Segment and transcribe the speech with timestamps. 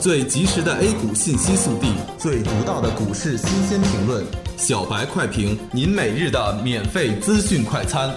[0.00, 4.24] 最及时的 A 股信息速递，最独到的股市新鲜评论，
[4.56, 8.14] 小白快评，您每日的免费资讯快餐。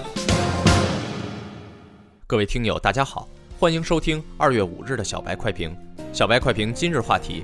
[2.28, 5.76] 各位听友，大家好，欢迎收听二月五日的小白快评。
[6.14, 7.44] 小白快评今日话题：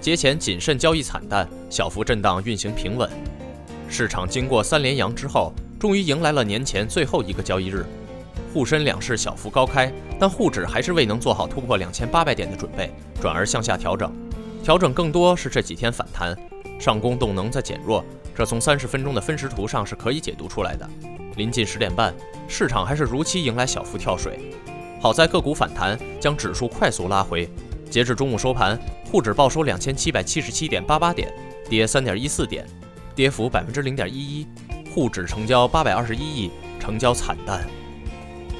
[0.00, 3.06] 节前谨慎交易惨淡，小幅震荡运行平稳。
[3.86, 7.84] 市场经过三连阳之后，终于迎来了年前最后一个交易日。
[8.54, 12.88] 沪深两市小幅高开，但沪指还是未能做好突破两千八百点的准备，
[13.20, 14.14] 转而向下调整。
[14.62, 16.36] 调整更多是这几天反弹，
[16.78, 20.88] 上攻动能在减弱，这从三十分钟的分时图上是可以解读出来的。
[21.34, 22.14] 临近十点半，
[22.46, 24.38] 市场还是如期迎来小幅跳水，
[25.00, 27.50] 好在个股反弹将指数快速拉回。
[27.90, 28.78] 截至中午收盘，
[29.10, 31.34] 沪指报收两千七百七十七点八八点，
[31.68, 32.64] 跌三点一四点，
[33.16, 34.46] 跌幅百分之零点一一。
[34.94, 37.68] 沪指成交八百二十一亿，成交惨淡。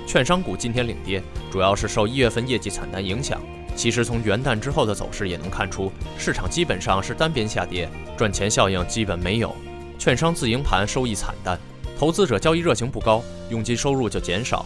[0.06, 3.40] 券商股今天领跌，主要是受一月份业绩惨淡影响。
[3.76, 9.54] 其实从元旦之后的走势也能看出，市场基本上是单边下跌，赚钱效应基本没有。
[9.98, 11.58] 券商自营盘收益惨淡，
[11.98, 14.64] 投资者交易热情不高，佣金收入就减少。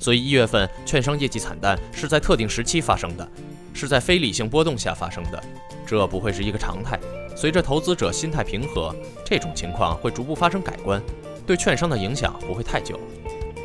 [0.00, 3.28] 所以一月份券商业绩惨淡是在特定时期发生的，
[3.72, 5.40] 是在非理性波动下发生的，
[5.86, 6.98] 这不会是一个常态。
[7.36, 8.92] 随着投资者心态平和，
[9.24, 11.00] 这种情况会逐步发生改观，
[11.46, 12.98] 对券商的影响不会太久。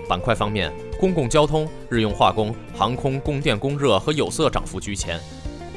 [0.07, 5.19] 板块方面，公共交通、日用化工、航空、供电、供热和有色涨幅居前；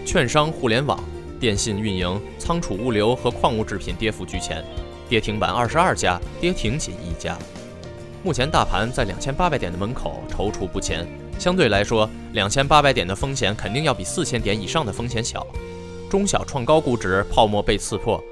[0.07, 0.99] 券商、互联网、
[1.39, 4.65] 电信运营、仓储物流和矿物制品跌幅居前，
[5.09, 7.37] 跌停板二十二家，跌停仅一家。
[8.23, 11.07] 目前大盘在两千八百点的门口踌躇不前，
[11.39, 15.47] 相对来说，两千八百点的风险肯定要比四千点以上的风险小。
[16.11, 18.23] 中小创高估值泡沫被刺破，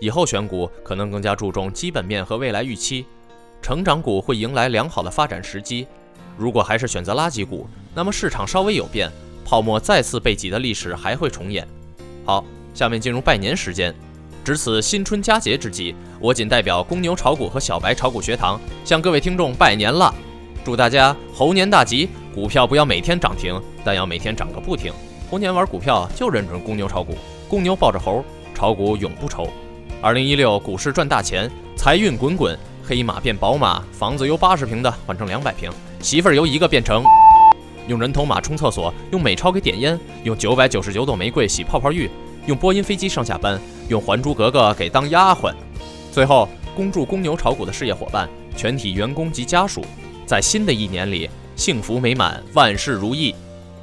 [0.00, 3.06] 以后选股可能更加注重基本面和未来预期。
[3.60, 5.86] 成长股会迎来良好的发展时机，
[6.36, 9.10] 如果还是选择垃圾股，那么市场稍微有变，
[9.44, 11.66] 泡沫再次被挤的历史还会重演。
[12.24, 13.94] 好，下面进入拜年时间，
[14.44, 20.14] 值此新春佳节之际，我仅代表公牛炒股和小白炒股学堂向各位听众拜年了，
[20.64, 22.08] 祝大家猴年大吉！
[22.34, 24.92] 股票不要每天涨停，但要每天涨个不停。
[25.28, 27.18] 猴年玩股票就认准公牛炒股，
[27.48, 28.24] 公牛抱着猴，
[28.54, 29.48] 炒股永不愁。
[30.00, 32.56] 二零一六股市赚大钱，财运滚滚。
[32.88, 37.04] 黑马变宝马，房子由八十平的换成两百平，媳妇儿由一个变成
[37.86, 42.10] 用人头马冲厕所，用美钞给点烟，用九百九十九朵玫瑰洗泡泡浴，
[42.46, 43.60] 用波音飞机上下班，
[43.90, 45.52] 用还珠格格给当丫鬟。
[46.10, 48.26] 最后，恭祝公牛炒股的事业伙伴、
[48.56, 49.84] 全体员工及家属，
[50.24, 53.34] 在新的一年里幸福美满，万事如意。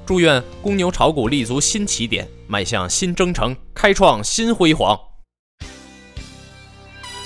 [0.04, 5.00] 祝愿公牛炒股立足新起点，迈向新征程，开创新辉煌。